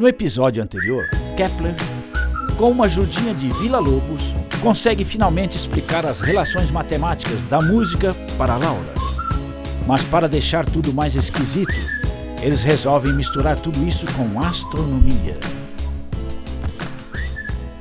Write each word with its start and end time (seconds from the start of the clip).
No 0.00 0.08
episódio 0.08 0.62
anterior, 0.62 1.10
Kepler, 1.36 1.74
com 2.56 2.70
uma 2.70 2.86
ajudinha 2.86 3.34
de 3.34 3.50
Vila 3.50 3.78
Lobos, 3.78 4.32
consegue 4.62 5.04
finalmente 5.04 5.58
explicar 5.58 6.06
as 6.06 6.22
relações 6.22 6.70
matemáticas 6.70 7.44
da 7.44 7.60
música 7.60 8.14
para 8.38 8.56
Laura. 8.56 8.94
Mas 9.86 10.02
para 10.04 10.26
deixar 10.26 10.64
tudo 10.64 10.90
mais 10.90 11.14
esquisito, 11.14 11.74
eles 12.40 12.62
resolvem 12.62 13.12
misturar 13.12 13.58
tudo 13.58 13.86
isso 13.86 14.06
com 14.14 14.40
astronomia. 14.40 15.38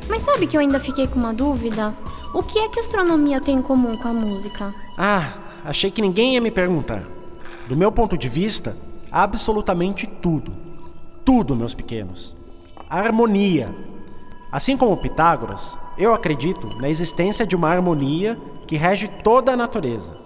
Mas 0.09 0.21
sabe 0.21 0.45
que 0.45 0.57
eu 0.57 0.59
ainda 0.59 0.81
fiquei 0.81 1.07
com 1.07 1.19
uma 1.19 1.33
dúvida? 1.33 1.93
O 2.33 2.43
que 2.43 2.59
é 2.59 2.67
que 2.67 2.81
a 2.81 2.83
astronomia 2.83 3.39
tem 3.39 3.59
em 3.59 3.61
comum 3.61 3.95
com 3.95 4.09
a 4.09 4.13
música? 4.13 4.75
Ah, 4.97 5.31
achei 5.63 5.89
que 5.89 6.01
ninguém 6.01 6.33
ia 6.33 6.41
me 6.41 6.51
perguntar. 6.51 7.01
Do 7.69 7.77
meu 7.77 7.93
ponto 7.93 8.17
de 8.17 8.27
vista, 8.27 8.75
absolutamente 9.09 10.05
tudo 10.05 10.67
tudo, 11.29 11.55
meus 11.55 11.75
pequenos. 11.75 12.35
A 12.89 12.97
harmonia. 12.97 13.69
Assim 14.51 14.75
como 14.75 14.97
Pitágoras, 14.97 15.77
eu 15.95 16.11
acredito 16.11 16.67
na 16.81 16.89
existência 16.89 17.45
de 17.45 17.55
uma 17.55 17.69
harmonia 17.69 18.35
que 18.65 18.75
rege 18.75 19.07
toda 19.23 19.51
a 19.51 19.55
natureza. 19.55 20.17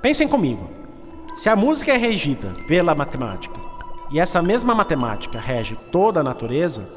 Pensem 0.00 0.26
comigo. 0.26 0.66
Se 1.36 1.50
a 1.50 1.54
música 1.54 1.92
é 1.92 1.98
regida 1.98 2.54
pela 2.66 2.94
matemática 2.94 3.60
e 4.10 4.18
essa 4.18 4.40
mesma 4.40 4.74
matemática 4.74 5.38
rege 5.38 5.76
toda 5.92 6.20
a 6.20 6.24
natureza, 6.24 6.88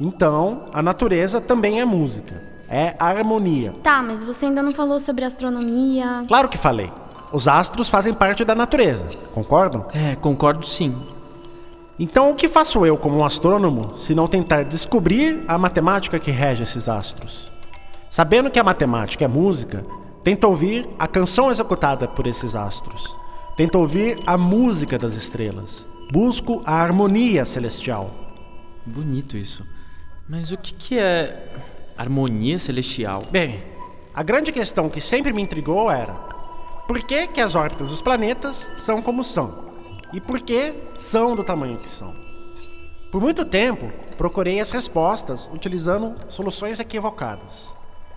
então 0.00 0.64
a 0.72 0.82
natureza 0.82 1.40
também 1.40 1.78
é 1.78 1.84
música. 1.84 2.34
É 2.68 2.96
harmonia. 2.98 3.76
Tá, 3.80 4.02
mas 4.02 4.24
você 4.24 4.46
ainda 4.46 4.60
não 4.60 4.72
falou 4.72 4.98
sobre 4.98 5.24
astronomia. 5.24 6.24
Claro 6.26 6.48
que 6.48 6.58
falei. 6.58 6.90
Os 7.32 7.46
astros 7.46 7.88
fazem 7.88 8.12
parte 8.12 8.44
da 8.44 8.56
natureza, 8.56 9.04
concordam? 9.32 9.86
É, 9.94 10.16
concordo 10.16 10.66
sim. 10.66 10.96
Então, 11.98 12.30
o 12.30 12.34
que 12.34 12.48
faço 12.48 12.86
eu 12.86 12.96
como 12.96 13.18
um 13.18 13.24
astrônomo 13.24 13.96
se 13.98 14.14
não 14.14 14.28
tentar 14.28 14.62
descobrir 14.62 15.42
a 15.48 15.58
matemática 15.58 16.18
que 16.20 16.30
rege 16.30 16.62
esses 16.62 16.88
astros? 16.88 17.50
Sabendo 18.08 18.50
que 18.50 18.58
a 18.58 18.64
matemática 18.64 19.24
é 19.24 19.28
música, 19.28 19.84
tento 20.22 20.44
ouvir 20.44 20.88
a 20.96 21.08
canção 21.08 21.50
executada 21.50 22.06
por 22.06 22.28
esses 22.28 22.54
astros. 22.54 23.16
Tento 23.56 23.78
ouvir 23.78 24.18
a 24.24 24.38
música 24.38 24.96
das 24.96 25.14
estrelas. 25.14 25.84
Busco 26.12 26.62
a 26.64 26.74
harmonia 26.74 27.44
celestial. 27.44 28.10
Bonito 28.86 29.36
isso. 29.36 29.66
Mas 30.28 30.52
o 30.52 30.56
que, 30.56 30.72
que 30.72 30.98
é 30.98 31.52
harmonia 31.96 32.60
celestial? 32.60 33.24
Bem, 33.30 33.60
a 34.14 34.22
grande 34.22 34.52
questão 34.52 34.88
que 34.88 35.00
sempre 35.00 35.32
me 35.32 35.42
intrigou 35.42 35.90
era: 35.90 36.12
por 36.86 37.00
que, 37.00 37.26
que 37.26 37.40
as 37.40 37.56
órbitas 37.56 37.90
dos 37.90 38.00
planetas 38.00 38.68
são 38.78 39.02
como 39.02 39.24
são? 39.24 39.67
E 40.12 40.20
por 40.20 40.40
que 40.40 40.74
são 40.96 41.34
do 41.34 41.44
tamanho 41.44 41.78
que 41.78 41.86
são. 41.86 42.14
Por 43.10 43.20
muito 43.20 43.44
tempo, 43.44 43.90
procurei 44.16 44.60
as 44.60 44.70
respostas 44.70 45.48
utilizando 45.52 46.14
soluções 46.28 46.78
equivocadas. 46.78 47.74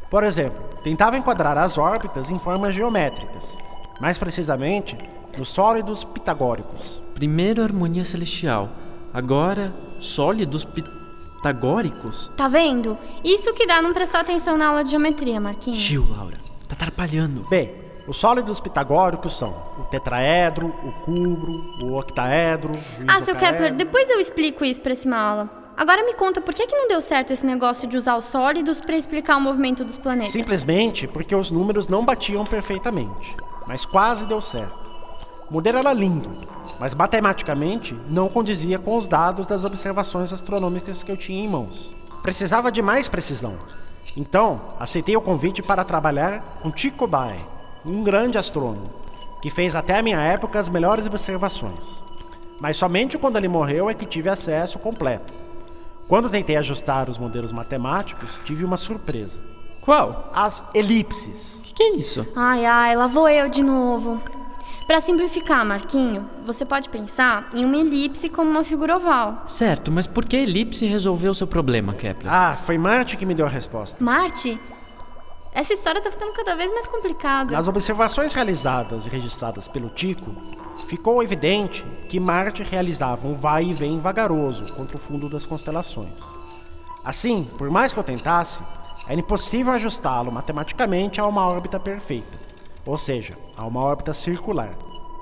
Por 0.10 0.24
exemplo, 0.24 0.62
tentava 0.84 1.18
enquadrar 1.18 1.58
as 1.58 1.78
órbitas 1.78 2.30
em 2.30 2.38
formas 2.38 2.76
geométricas, 2.76 3.56
mais 4.02 4.18
precisamente 4.18 4.98
nos 5.38 5.48
sólidos 5.48 6.04
pitagóricos. 6.04 7.02
Primeiro 7.14 7.64
harmonia 7.64 8.04
celestial, 8.04 8.70
agora 9.14 9.72
sólidos 10.02 10.66
pitagóricos? 10.66 12.30
Tá 12.36 12.50
vendo? 12.50 12.98
Isso 13.24 13.54
que 13.54 13.66
dá 13.66 13.82
não 13.82 13.94
prestar 13.94 14.20
atenção 14.20 14.58
na 14.58 14.68
aula 14.68 14.84
de 14.84 14.92
geometria, 14.92 15.40
Marquinhos. 15.40 15.80
Tio, 15.80 16.06
Laura, 16.10 16.38
tá 16.68 16.76
atrapalhando. 16.76 17.48
Bem, 17.50 17.72
os 18.12 18.18
sólidos 18.18 18.60
pitagóricos 18.60 19.38
são 19.38 19.56
o 19.80 19.84
tetraedro, 19.84 20.68
o 20.84 20.92
cubro, 21.06 21.64
o 21.82 21.98
octaedro. 21.98 22.74
O 22.74 23.06
ah, 23.08 23.22
seu 23.22 23.34
Kepler, 23.38 23.74
depois 23.74 24.10
eu 24.10 24.20
explico 24.20 24.66
isso 24.66 24.82
para 24.82 24.92
esse 24.92 25.08
mala. 25.08 25.50
Agora 25.78 26.04
me 26.04 26.14
conta, 26.16 26.42
por 26.42 26.54
que, 26.54 26.68
que 26.68 26.76
não 26.76 26.90
deu 26.90 27.00
certo 27.00 27.32
esse 27.32 27.46
negócio 27.46 27.88
de 27.88 27.96
usar 27.96 28.18
os 28.18 28.26
sólidos 28.26 28.82
para 28.82 28.98
explicar 28.98 29.38
o 29.38 29.40
movimento 29.40 29.86
dos 29.86 29.98
planetas? 29.98 30.34
Simplesmente 30.34 31.08
porque 31.08 31.34
os 31.34 31.52
números 31.52 31.88
não 31.88 32.04
batiam 32.04 32.44
perfeitamente. 32.44 33.34
Mas 33.66 33.86
quase 33.86 34.26
deu 34.26 34.42
certo. 34.42 34.76
O 35.50 35.54
modelo 35.54 35.78
era 35.78 35.94
lindo, 35.94 36.30
mas 36.82 36.94
matematicamente 36.94 37.98
não 38.10 38.28
condizia 38.28 38.78
com 38.78 38.98
os 38.98 39.08
dados 39.08 39.48
das 39.48 39.64
observações 39.64 40.34
astronômicas 40.34 41.02
que 41.02 41.14
eu 41.14 41.16
tinha 41.16 41.46
em 41.46 41.48
mãos. 41.48 41.96
Precisava 42.22 42.74
de 42.74 42.82
mais 42.82 43.08
precisão. 43.08 43.54
Então, 44.18 44.60
aceitei 44.78 45.16
o 45.16 45.22
convite 45.22 45.62
para 45.62 45.86
trabalhar 45.86 46.60
com 46.62 46.70
Tycho 46.70 47.08
Brahe, 47.08 47.40
um 47.86 48.04
grande 48.04 48.38
astrônomo, 48.38 48.90
que 49.42 49.50
fez 49.50 49.76
até 49.76 50.00
a 50.00 50.04
minha 50.04 50.22
época 50.22 50.60
as 50.60 50.70
melhores 50.70 51.06
observações. 51.06 52.02
Mas 52.60 52.78
somente 52.78 53.18
quando 53.18 53.38
ele 53.38 53.48
morreu 53.48 53.90
é 53.90 53.94
que 53.94 54.06
tive 54.06 54.30
acesso 54.30 54.78
completo. 54.78 55.34
Quando 56.08 56.30
tentei 56.30 56.58
ajustar 56.58 57.10
os 57.10 57.18
modelos 57.18 57.52
matemáticos, 57.52 58.40
tive 58.46 58.64
uma 58.64 58.78
surpresa. 58.78 59.40
Qual? 59.82 60.30
As 60.34 60.66
elipses. 60.74 61.56
O 61.60 61.62
que, 61.64 61.74
que 61.74 61.84
é 61.84 61.96
isso? 61.96 62.28
Ai, 62.36 62.66
ai, 62.66 62.96
lá 62.96 63.08
vou 63.08 63.28
eu 63.28 63.50
de 63.50 63.64
novo. 63.64 64.22
Para 64.86 65.00
simplificar, 65.00 65.66
Marquinho, 65.66 66.28
você 66.46 66.66
pode 66.66 66.90
pensar 66.90 67.50
em 67.54 67.64
uma 67.64 67.78
elipse 67.78 68.28
como 68.28 68.52
uma 68.52 68.64
figura 68.64 68.98
oval. 68.98 69.44
Certo, 69.48 69.90
mas 69.90 70.06
por 70.06 70.26
que 70.26 70.36
a 70.36 70.42
elipse 70.42 70.86
resolveu 70.86 71.32
o 71.32 71.36
seu 71.36 71.48
problema, 71.48 71.94
Kepler? 71.94 72.32
Ah, 72.32 72.58
foi 72.64 72.78
Marte 72.78 73.16
que 73.16 73.26
me 73.26 73.34
deu 73.34 73.46
a 73.46 73.50
resposta. 73.50 74.04
Marte? 74.04 74.60
Essa 75.54 75.74
história 75.74 76.02
tá 76.02 76.10
ficando 76.10 76.32
cada 76.32 76.56
vez 76.56 76.72
mais 76.72 76.88
complicada. 76.88 77.52
Nas 77.52 77.68
observações 77.68 78.34
realizadas 78.34 79.06
e 79.06 79.10
registradas 79.10 79.68
pelo 79.68 79.90
Tico, 79.90 80.32
ficou 80.88 81.22
evidente 81.22 81.86
que 82.08 82.22
Marte 82.22 82.64
realizava 82.64 83.28
um 83.28 83.34
vai 83.34 83.66
e 83.66 83.74
vem 83.74 84.00
vagaroso 84.00 84.74
contra 84.74 84.96
o 84.96 85.00
fundo 85.00 85.28
das 85.28 85.46
constelações. 85.46 86.14
Assim, 87.04 87.44
por 87.58 87.70
mais 87.70 87.92
que 87.92 88.00
eu 88.00 88.04
tentasse, 88.04 88.62
era 89.08 89.20
impossível 89.20 89.74
ajustá-lo 89.74 90.32
matematicamente 90.32 91.20
a 91.20 91.26
uma 91.26 91.46
órbita 91.46 91.80
perfeita, 91.80 92.38
ou 92.86 92.98
seja, 92.98 93.34
a 93.58 93.66
uma 93.66 93.82
órbita 93.82 94.14
circular. 94.14 94.72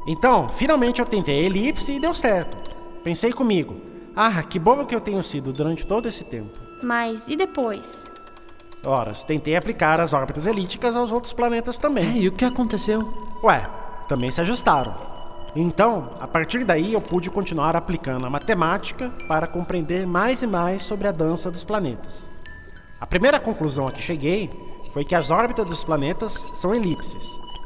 Então, 0.06 0.48
finalmente 0.48 1.00
eu 1.00 1.08
tentei 1.08 1.40
a 1.40 1.46
elipse 1.46 1.94
e 1.94 2.00
deu 2.00 2.14
certo. 2.14 2.56
Pensei 3.04 3.34
comigo, 3.34 3.76
ah, 4.16 4.44
que 4.44 4.60
bobo 4.60 4.86
que 4.86 4.94
eu 4.94 5.02
tenho 5.02 5.24
sido 5.24 5.52
durante 5.52 5.88
todo 5.88 6.08
esse 6.08 6.24
tempo. 6.24 6.52
Mas 6.84 7.28
e 7.30 7.36
depois? 7.36 8.10
Ora, 8.86 9.12
tentei 9.12 9.56
aplicar 9.56 10.00
as 10.00 10.14
órbitas 10.14 10.46
elípticas 10.46 10.96
aos 10.96 11.12
outros 11.12 11.34
planetas 11.34 11.78
também. 11.78 12.06
É, 12.06 12.22
e 12.22 12.28
o 12.28 12.32
que 12.32 12.46
aconteceu? 12.46 13.14
Ué, 13.44 13.68
também 14.08 14.32
se 14.32 14.40
ajustaram. 14.40 14.94
Então, 15.56 16.12
a 16.20 16.28
partir 16.28 16.64
daí 16.64 16.94
eu 16.94 17.02
pude 17.02 17.30
continuar 17.30 17.76
aplicando 17.76 18.26
a 18.26 18.30
matemática 18.30 19.12
para 19.28 19.48
compreender 19.48 20.08
mais 20.08 20.42
e 20.42 20.48
mais 20.48 20.84
sobre 20.84 21.08
a 21.08 21.12
dança 21.12 21.52
dos 21.52 21.64
planetas. 21.64 22.30
A 23.02 23.06
primeira 23.06 23.40
conclusão 23.40 23.88
a 23.88 23.92
que 23.92 24.02
cheguei 24.02 24.50
foi 24.94 25.04
que 25.04 25.16
as 25.16 25.30
órbitas 25.30 25.70
dos 25.70 25.84
planetas 25.84 26.34
são 26.56 26.74
elipses 26.74 27.24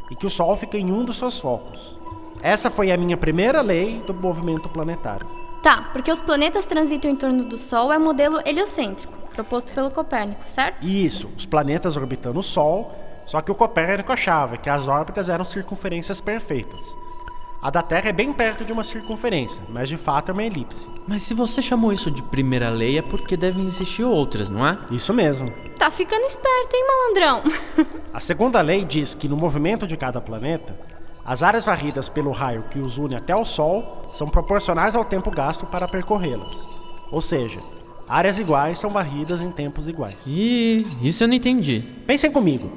e 0.09 0.15
que 0.15 0.25
o 0.25 0.29
Sol 0.29 0.55
fica 0.55 0.77
em 0.77 0.91
um 0.91 1.03
dos 1.03 1.17
seus 1.17 1.39
focos. 1.39 1.99
Essa 2.41 2.69
foi 2.69 2.91
a 2.91 2.97
minha 2.97 3.17
primeira 3.17 3.61
lei 3.61 4.01
do 4.07 4.13
movimento 4.13 4.67
planetário. 4.69 5.27
Tá, 5.61 5.89
porque 5.93 6.11
os 6.11 6.21
planetas 6.21 6.65
transitam 6.65 7.11
em 7.11 7.15
torno 7.15 7.45
do 7.45 7.57
Sol 7.57 7.93
é 7.93 7.97
o 7.97 8.01
modelo 8.01 8.39
heliocêntrico 8.45 9.22
proposto 9.33 9.71
pelo 9.73 9.91
Copérnico, 9.91 10.41
certo? 10.45 10.87
Isso, 10.87 11.29
os 11.35 11.45
planetas 11.45 11.97
orbitando 11.97 12.39
o 12.39 12.43
Sol, 12.43 12.93
só 13.25 13.41
que 13.41 13.51
o 13.51 13.55
Copérnico 13.55 14.11
achava 14.11 14.57
que 14.57 14.69
as 14.69 14.87
órbitas 14.87 15.29
eram 15.29 15.43
circunferências 15.43 16.21
perfeitas. 16.21 16.79
A 17.61 17.69
da 17.69 17.81
Terra 17.81 18.09
é 18.09 18.11
bem 18.11 18.33
perto 18.33 18.65
de 18.65 18.73
uma 18.73 18.83
circunferência, 18.83 19.61
mas 19.69 19.87
de 19.87 19.95
fato 19.95 20.29
é 20.29 20.33
uma 20.33 20.43
elipse. 20.43 20.85
Mas 21.07 21.23
se 21.23 21.33
você 21.33 21.61
chamou 21.61 21.93
isso 21.93 22.11
de 22.11 22.21
primeira 22.21 22.69
lei 22.69 22.97
é 22.97 23.01
porque 23.01 23.37
devem 23.37 23.65
existir 23.65 24.03
outras, 24.03 24.49
não 24.49 24.67
é? 24.67 24.77
Isso 24.91 25.13
mesmo. 25.13 25.49
Tá 25.79 25.89
ficando 25.89 26.25
esperto, 26.25 26.75
hein, 26.75 26.85
malandrão? 26.85 27.43
A 28.13 28.19
segunda 28.19 28.59
lei 28.59 28.83
diz 28.83 29.15
que 29.15 29.29
no 29.29 29.37
movimento 29.37 29.87
de 29.87 29.95
cada 29.95 30.19
planeta, 30.19 30.77
as 31.25 31.41
áreas 31.41 31.63
varridas 31.63 32.09
pelo 32.09 32.31
raio 32.31 32.65
que 32.69 32.79
os 32.79 32.97
une 32.97 33.15
até 33.15 33.33
o 33.33 33.45
Sol 33.45 34.11
são 34.17 34.27
proporcionais 34.27 34.93
ao 34.93 35.05
tempo 35.05 35.31
gasto 35.31 35.65
para 35.65 35.87
percorrê-las. 35.87 36.67
Ou 37.09 37.21
seja, 37.21 37.59
áreas 38.07 38.39
iguais 38.39 38.77
são 38.77 38.89
varridas 38.89 39.41
em 39.41 39.51
tempos 39.51 39.87
iguais. 39.87 40.17
E 40.27 40.85
isso 41.01 41.23
eu 41.23 41.27
não 41.27 41.35
entendi. 41.35 41.83
Pensem 42.05 42.31
comigo. 42.31 42.71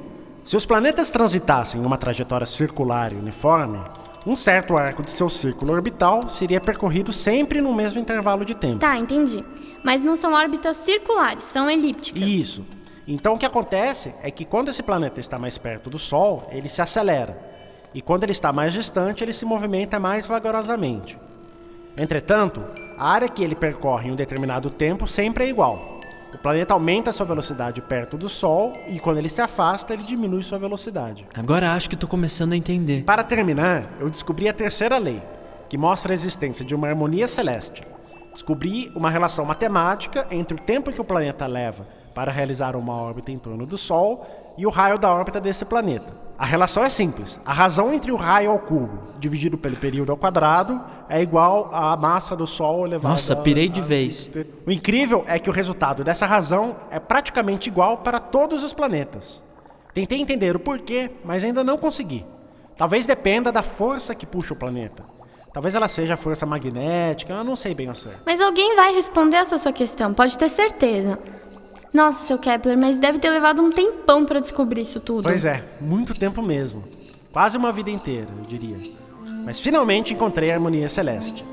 Se 0.45 0.55
os 0.55 0.65
planetas 0.65 1.11
transitassem 1.11 1.81
em 1.81 1.85
uma 1.85 1.97
trajetória 1.97 2.45
circular 2.45 3.11
e 3.11 3.15
uniforme, 3.17 3.79
um 4.25 4.35
certo 4.35 4.77
arco 4.77 5.01
de 5.01 5.11
seu 5.11 5.29
círculo 5.29 5.73
orbital 5.73 6.27
seria 6.29 6.59
percorrido 6.59 7.11
sempre 7.11 7.61
no 7.61 7.73
mesmo 7.73 7.99
intervalo 7.99 8.45
de 8.45 8.55
tempo. 8.55 8.79
Tá, 8.79 8.97
entendi. 8.97 9.43
Mas 9.83 10.01
não 10.01 10.15
são 10.15 10.33
órbitas 10.33 10.77
circulares, 10.77 11.43
são 11.43 11.69
elípticas. 11.69 12.23
Isso. 12.23 12.65
Então 13.07 13.35
o 13.35 13.37
que 13.37 13.45
acontece 13.45 14.13
é 14.21 14.29
que 14.29 14.43
quando 14.43 14.69
esse 14.69 14.83
planeta 14.83 15.19
está 15.19 15.37
mais 15.37 15.57
perto 15.57 15.89
do 15.89 15.97
Sol, 15.97 16.47
ele 16.51 16.67
se 16.67 16.81
acelera. 16.81 17.37
E 17.93 18.01
quando 18.01 18.23
ele 18.23 18.33
está 18.33 18.51
mais 18.51 18.73
distante, 18.73 19.23
ele 19.23 19.31
se 19.31 19.45
movimenta 19.45 19.97
mais 19.99 20.27
vagarosamente. 20.27 21.17
Entretanto, 21.97 22.61
a 22.97 23.09
área 23.11 23.29
que 23.29 23.43
ele 23.43 23.55
percorre 23.55 24.09
em 24.09 24.11
um 24.11 24.15
determinado 24.15 24.69
tempo 24.69 25.07
sempre 25.07 25.45
é 25.45 25.49
igual. 25.49 25.97
O 26.33 26.37
planeta 26.37 26.73
aumenta 26.73 27.11
sua 27.11 27.25
velocidade 27.25 27.81
perto 27.81 28.17
do 28.17 28.27
Sol 28.27 28.73
e 28.87 28.99
quando 28.99 29.17
ele 29.17 29.29
se 29.29 29.39
afasta, 29.39 29.93
ele 29.93 30.03
diminui 30.03 30.43
sua 30.43 30.57
velocidade. 30.57 31.25
Agora 31.35 31.73
acho 31.73 31.89
que 31.89 31.95
tô 31.95 32.07
começando 32.07 32.53
a 32.53 32.57
entender. 32.57 33.03
Para 33.03 33.23
terminar, 33.23 33.85
eu 33.99 34.09
descobri 34.09 34.49
a 34.49 34.53
terceira 34.53 34.97
lei, 34.97 35.21
que 35.69 35.77
mostra 35.77 36.11
a 36.11 36.15
existência 36.15 36.65
de 36.65 36.75
uma 36.75 36.87
harmonia 36.87 37.27
celeste. 37.27 37.81
Descobri 38.33 38.91
uma 38.95 39.09
relação 39.09 39.45
matemática 39.45 40.27
entre 40.29 40.55
o 40.55 40.65
tempo 40.65 40.91
que 40.91 41.01
o 41.01 41.05
planeta 41.05 41.47
leva 41.47 41.85
para 42.13 42.31
realizar 42.31 42.75
uma 42.75 42.93
órbita 42.93 43.31
em 43.31 43.37
torno 43.37 43.65
do 43.65 43.77
Sol 43.77 44.25
e 44.57 44.65
o 44.65 44.69
raio 44.69 44.97
da 44.97 45.11
órbita 45.11 45.39
desse 45.39 45.63
planeta. 45.63 46.11
A 46.37 46.45
relação 46.45 46.83
é 46.83 46.89
simples. 46.89 47.39
A 47.45 47.53
razão 47.53 47.93
entre 47.93 48.11
o 48.11 48.15
raio 48.15 48.51
ao 48.51 48.59
cubo 48.59 49.13
dividido 49.19 49.57
pelo 49.57 49.75
período 49.75 50.11
ao 50.11 50.17
quadrado 50.17 50.79
é 51.09 51.21
igual 51.21 51.69
à 51.73 51.95
massa 51.97 52.35
do 52.35 52.45
Sol 52.47 52.85
elevada 52.85 53.09
Nossa, 53.13 53.35
pirei 53.35 53.67
de 53.69 53.79
a- 53.79 53.83
vez. 53.83 54.29
O 54.65 54.71
incrível 54.71 55.23
é 55.27 55.37
que 55.39 55.49
o 55.49 55.53
resultado 55.53 56.03
dessa 56.03 56.25
razão 56.25 56.75
é 56.91 56.99
praticamente 56.99 57.69
igual 57.69 57.97
para 57.99 58.19
todos 58.19 58.63
os 58.63 58.73
planetas. 58.73 59.43
Tentei 59.93 60.19
entender 60.19 60.55
o 60.55 60.59
porquê, 60.59 61.09
mas 61.23 61.43
ainda 61.43 61.63
não 61.63 61.77
consegui. 61.77 62.25
Talvez 62.77 63.07
dependa 63.07 63.51
da 63.51 63.63
força 63.63 64.13
que 64.13 64.25
puxa 64.25 64.53
o 64.53 64.57
planeta. 64.57 65.03
Talvez 65.51 65.73
ela 65.73 65.87
seja 65.87 66.13
a 66.13 66.17
força 66.17 66.45
magnética, 66.45 67.33
eu 67.33 67.43
não 67.43 67.55
sei 67.55 67.73
bem 67.73 67.87
ao 67.87 67.95
certo. 67.95 68.19
Mas 68.25 68.39
alguém 68.39 68.75
vai 68.75 68.93
responder 68.93 69.37
essa 69.37 69.57
sua 69.57 69.73
questão, 69.73 70.13
pode 70.13 70.37
ter 70.37 70.49
certeza. 70.49 71.17
Nossa, 71.91 72.21
seu 72.23 72.37
Kepler, 72.37 72.77
mas 72.77 72.99
deve 72.99 73.17
ter 73.17 73.29
levado 73.31 73.61
um 73.63 73.71
tempão 73.71 74.23
pra 74.25 74.39
descobrir 74.39 74.81
isso 74.81 74.99
tudo. 74.99 75.23
Pois 75.23 75.45
é, 75.45 75.63
muito 75.81 76.13
tempo 76.13 76.43
mesmo. 76.43 76.83
Quase 77.33 77.57
uma 77.57 77.71
vida 77.71 77.89
inteira, 77.89 78.27
eu 78.37 78.43
diria. 78.43 78.77
Mas 79.45 79.59
finalmente 79.59 80.13
encontrei 80.13 80.51
a 80.51 80.55
harmonia 80.55 80.89
celeste. 80.89 81.43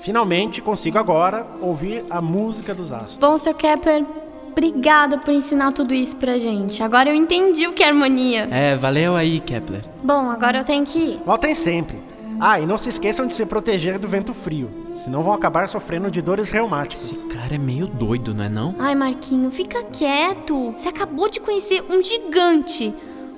Finalmente 0.00 0.60
consigo 0.60 0.98
agora 0.98 1.46
ouvir 1.60 2.04
a 2.10 2.20
música 2.20 2.74
dos 2.74 2.90
astros. 2.90 3.18
Bom, 3.18 3.38
seu 3.38 3.54
Kepler, 3.54 4.04
obrigada 4.50 5.16
por 5.18 5.32
ensinar 5.32 5.72
tudo 5.72 5.94
isso 5.94 6.16
pra 6.16 6.38
gente. 6.38 6.82
Agora 6.82 7.08
eu 7.08 7.14
entendi 7.14 7.66
o 7.66 7.72
que 7.72 7.84
é 7.84 7.88
harmonia. 7.88 8.48
É, 8.50 8.74
valeu 8.74 9.14
aí, 9.14 9.38
Kepler. 9.40 9.82
Bom, 10.02 10.28
agora 10.28 10.58
eu 10.58 10.64
tenho 10.64 10.84
que 10.84 10.98
ir. 10.98 11.20
Voltem 11.24 11.54
sempre. 11.54 11.98
Ah, 12.40 12.58
e 12.58 12.66
não 12.66 12.76
se 12.76 12.88
esqueçam 12.88 13.24
de 13.24 13.32
se 13.32 13.46
proteger 13.46 14.00
do 14.00 14.08
vento 14.08 14.34
frio, 14.34 14.68
senão 15.04 15.22
vão 15.22 15.32
acabar 15.32 15.68
sofrendo 15.68 16.10
de 16.10 16.20
dores 16.20 16.50
reumáticas. 16.50 17.12
Esse 17.12 17.26
cara 17.28 17.54
é 17.54 17.58
meio 17.58 17.86
doido, 17.86 18.34
não 18.34 18.42
é 18.42 18.48
não? 18.48 18.74
Ai, 18.80 18.96
Marquinho, 18.96 19.48
fica 19.52 19.84
quieto. 19.84 20.72
Você 20.74 20.88
acabou 20.88 21.28
de 21.30 21.38
conhecer 21.38 21.84
um 21.88 22.02
gigante. 22.02 22.92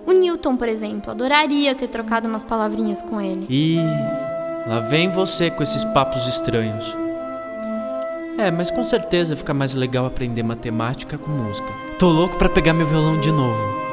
O 0.07 0.13
Newton, 0.13 0.57
por 0.57 0.69
exemplo, 0.69 1.11
adoraria 1.11 1.75
ter 1.75 1.89
trocado 1.89 2.29
umas 2.29 2.43
palavrinhas 2.43 3.01
com 3.01 3.21
ele. 3.21 3.47
Ih, 3.49 3.79
lá 4.67 4.81
vem 4.81 5.09
você 5.11 5.51
com 5.51 5.63
esses 5.63 5.85
papos 5.85 6.27
estranhos. 6.27 6.95
É, 8.37 8.51
mas 8.51 8.71
com 8.71 8.83
certeza 8.83 9.37
fica 9.37 9.55
mais 9.55 9.75
legal 9.75 10.07
aprender 10.07 10.43
matemática 10.43 11.17
com 11.17 11.31
música. 11.31 11.73
Tô 11.99 12.09
louco 12.09 12.37
pra 12.37 12.49
pegar 12.49 12.73
meu 12.73 12.87
violão 12.87 13.19
de 13.19 13.31
novo. 13.31 13.84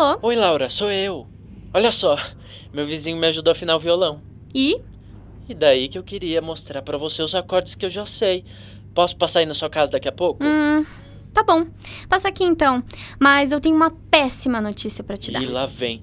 Alô? 0.00 0.18
Oi, 0.22 0.34
Laura, 0.34 0.70
sou 0.70 0.90
eu. 0.90 1.26
Olha 1.74 1.92
só, 1.92 2.16
meu 2.72 2.86
vizinho 2.86 3.18
me 3.18 3.26
ajudou 3.26 3.50
a 3.50 3.54
afinar 3.54 3.76
o 3.76 3.78
violão. 3.78 4.22
E? 4.54 4.80
E 5.46 5.52
daí 5.52 5.90
que 5.90 5.98
eu 5.98 6.02
queria 6.02 6.40
mostrar 6.40 6.80
pra 6.80 6.96
você 6.96 7.22
os 7.22 7.34
acordes 7.34 7.74
que 7.74 7.84
eu 7.84 7.90
já 7.90 8.06
sei. 8.06 8.42
Posso 8.94 9.14
passar 9.14 9.40
aí 9.40 9.46
na 9.46 9.52
sua 9.52 9.68
casa 9.68 9.92
daqui 9.92 10.08
a 10.08 10.12
pouco? 10.12 10.42
Hum, 10.42 10.86
tá 11.34 11.42
bom. 11.42 11.66
Passa 12.08 12.28
aqui 12.28 12.44
então. 12.44 12.82
Mas 13.20 13.52
eu 13.52 13.60
tenho 13.60 13.76
uma 13.76 13.90
péssima 13.90 14.58
notícia 14.58 15.04
pra 15.04 15.18
te 15.18 15.30
dar. 15.30 15.42
E 15.42 15.46
lá 15.46 15.66
vem. 15.66 16.02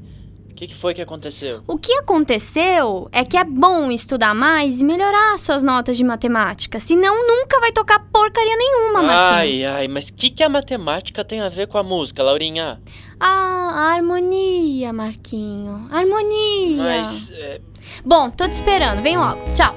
O 0.57 0.59
que, 0.59 0.69
que 0.69 0.75
foi 0.75 0.95
que 0.95 1.01
aconteceu? 1.04 1.62
O 1.68 1.77
que 1.77 1.94
aconteceu 1.98 3.07
é 3.12 3.24
que 3.24 3.38
é 3.38 3.44
bom 3.44 3.92
estudar 3.92 4.33
mais 4.33 4.81
e 4.81 4.83
melhorar 4.83 5.38
suas 5.38 5.62
notas 5.62 5.95
de 5.95 6.04
matemática. 6.04 6.80
Senão 6.80 7.27
nunca 7.27 7.59
vai 7.59 7.71
tocar 7.71 8.00
porcaria 8.12 8.57
nenhuma, 8.57 9.04
Marquinhos. 9.04 9.38
Ai, 9.38 9.65
ai, 9.65 9.88
mas 9.88 10.07
o 10.09 10.13
que, 10.15 10.31
que 10.31 10.42
a 10.42 10.50
matemática 10.50 11.24
tem 11.24 11.42
a 11.42 11.50
ver 11.50 11.68
com 11.68 11.77
a 11.77 11.83
música, 11.83 12.24
Laurinha? 12.24 12.81
Ah, 13.19 13.69
a 13.71 13.94
harmonia, 13.94 14.92
Marquinho. 14.92 15.88
Harmonia. 15.92 16.81
Mas. 16.81 17.30
é, 17.33 17.62
Bom, 18.04 18.31
tô 18.31 18.48
te 18.48 18.54
esperando. 18.54 19.04
Vem 19.04 19.15
logo. 19.15 19.39
Tchau. 19.51 19.75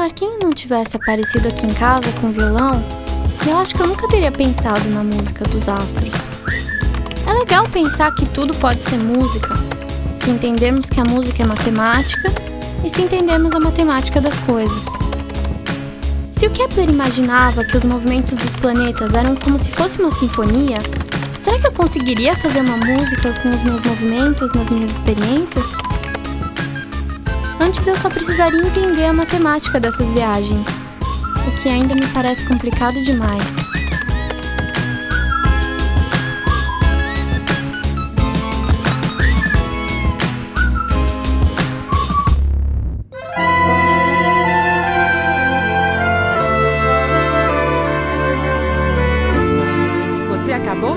Marquinho 0.00 0.38
não 0.42 0.48
tivesse 0.48 0.96
aparecido 0.96 1.46
aqui 1.48 1.66
em 1.66 1.74
casa 1.74 2.10
com 2.22 2.28
o 2.28 2.32
violão, 2.32 2.82
eu 3.46 3.58
acho 3.58 3.74
que 3.74 3.82
eu 3.82 3.86
nunca 3.86 4.08
teria 4.08 4.32
pensado 4.32 4.88
na 4.88 5.04
música 5.04 5.44
dos 5.44 5.68
astros. 5.68 6.14
É 7.26 7.32
legal 7.34 7.68
pensar 7.68 8.10
que 8.14 8.24
tudo 8.24 8.54
pode 8.54 8.80
ser 8.80 8.96
música, 8.96 9.54
se 10.14 10.30
entendermos 10.30 10.88
que 10.88 10.98
a 10.98 11.04
música 11.04 11.42
é 11.42 11.46
matemática 11.46 12.32
e 12.82 12.88
se 12.88 13.02
entendermos 13.02 13.54
a 13.54 13.60
matemática 13.60 14.22
das 14.22 14.34
coisas. 14.40 14.86
Se 16.32 16.46
o 16.46 16.50
Kepler 16.50 16.88
imaginava 16.88 17.62
que 17.62 17.76
os 17.76 17.84
movimentos 17.84 18.38
dos 18.38 18.54
planetas 18.54 19.14
eram 19.14 19.36
como 19.36 19.58
se 19.58 19.70
fosse 19.70 20.00
uma 20.00 20.10
sinfonia, 20.10 20.78
será 21.38 21.58
que 21.58 21.66
eu 21.66 21.72
conseguiria 21.72 22.34
fazer 22.38 22.62
uma 22.62 22.78
música 22.78 23.34
com 23.42 23.50
os 23.50 23.62
meus 23.62 23.82
movimentos 23.82 24.50
nas 24.54 24.70
minhas 24.70 24.92
experiências? 24.92 25.76
Antes 27.60 27.86
eu 27.86 27.96
só 27.96 28.08
precisaria 28.08 28.58
entender 28.58 29.04
a 29.04 29.12
matemática 29.12 29.78
dessas 29.78 30.10
viagens, 30.12 30.66
o 31.46 31.62
que 31.62 31.68
ainda 31.68 31.94
me 31.94 32.06
parece 32.08 32.46
complicado 32.46 33.00
demais. 33.02 33.69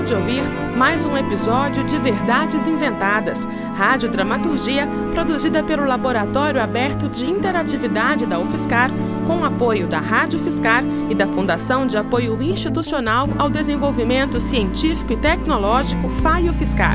De 0.04 0.12
ouvir 0.12 0.42
mais 0.76 1.06
um 1.06 1.16
episódio 1.16 1.82
de 1.84 1.98
Verdades 1.98 2.66
Inventadas, 2.66 3.48
rádio 3.74 4.10
dramaturgia 4.10 4.86
produzida 5.12 5.62
pelo 5.62 5.86
Laboratório 5.86 6.60
Aberto 6.60 7.08
de 7.08 7.24
Interatividade 7.24 8.26
da 8.26 8.38
UFSCar, 8.38 8.90
com 9.26 9.42
apoio 9.42 9.88
da 9.88 9.98
Rádio 9.98 10.38
Fiscar 10.38 10.84
e 11.08 11.14
da 11.14 11.26
Fundação 11.26 11.86
de 11.86 11.96
Apoio 11.96 12.40
Institucional 12.42 13.28
ao 13.38 13.48
Desenvolvimento 13.48 14.38
Científico 14.38 15.14
e 15.14 15.16
Tecnológico 15.16 16.10
FAIO 16.10 16.52
Fiscar. 16.52 16.94